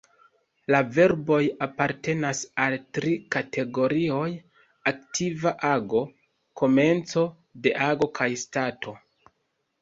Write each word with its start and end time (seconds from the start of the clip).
La 0.75 0.77
verboj 0.93 1.41
apartenas 1.65 2.39
al 2.63 2.75
tri 2.97 3.11
kategorioj: 3.35 4.23
aktiva 4.93 5.53
ago, 5.73 6.01
komenco 6.63 7.27
de 7.69 7.75
ago 7.91 8.11
kaj 8.23 8.29
stato. 8.47 8.97